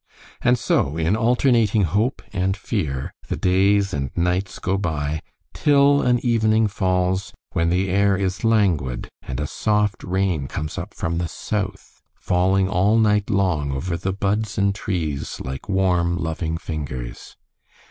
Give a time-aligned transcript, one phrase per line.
[0.41, 5.21] And so, in alternating hope and fear, the days and nights go by,
[5.53, 10.95] till an evening falls when the air is languid and a soft rain comes up
[10.95, 16.57] from the south, falling all night long over the buds and trees like warm, loving
[16.57, 17.37] fingers.